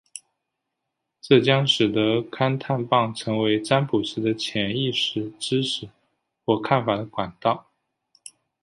[1.21, 5.91] 这将使得探测棒成为占卜师的潜意识知识
[6.43, 7.67] 或看法的管道。